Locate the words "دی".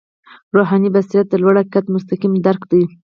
2.71-2.83